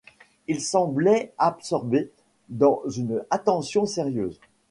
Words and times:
Il 0.47 0.61
semblait 0.61 1.31
absorbé 1.37 2.09
dans 2.49 2.81
une 2.89 3.23
attention 3.29 3.85
sérieuse. 3.85 4.39